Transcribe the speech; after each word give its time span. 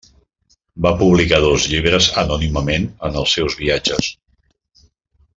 Va 0.85 0.91
publicar 1.01 1.41
dos 1.43 1.67
llibres 1.73 2.07
anònimament 2.21 2.87
en 3.09 3.19
els 3.25 3.35
seus 3.39 3.59
viatges. 3.63 4.09